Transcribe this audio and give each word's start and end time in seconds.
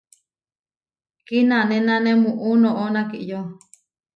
Kinanénane 1.25 2.11
muú 2.21 2.49
noʼó 2.61 2.85
nakiyó. 2.93 3.39